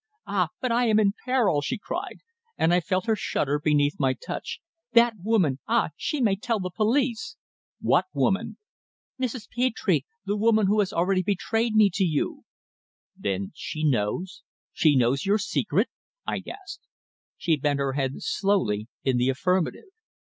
"Ah! 0.25 0.47
but 0.59 0.71
I 0.71 0.85
am 0.87 0.99
in 0.99 1.13
peril!" 1.25 1.61
she 1.61 1.77
cried, 1.77 2.21
and 2.57 2.73
I 2.73 2.79
felt 2.79 3.05
her 3.05 3.15
shudder 3.15 3.61
beneath 3.63 3.99
my 3.99 4.13
touch. 4.15 4.59
"That 4.93 5.13
woman 5.23 5.59
ah! 5.67 5.89
she 5.95 6.19
may 6.19 6.35
tell 6.35 6.59
the 6.59 6.71
police!" 6.71 7.35
"What 7.79 8.05
woman?" 8.11 8.57
"Mrs. 9.21 9.47
Petre, 9.47 9.99
the 10.25 10.35
woman 10.35 10.65
who 10.65 10.79
has 10.79 10.91
already 10.91 11.21
betrayed 11.21 11.75
me 11.75 11.91
to 11.93 12.03
you." 12.03 12.45
"Then 13.15 13.51
she 13.53 13.83
knows 13.87 14.41
she 14.73 14.95
knows 14.95 15.23
your 15.23 15.37
secret?" 15.37 15.87
I 16.25 16.39
gasped. 16.39 16.87
She 17.37 17.55
bent 17.57 17.77
her 17.79 17.93
head 17.93 18.23
slowly 18.23 18.87
in 19.03 19.17
the 19.17 19.29
affirmative. 19.29 19.91